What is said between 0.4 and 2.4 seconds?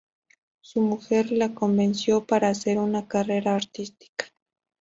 Su mujer le convenció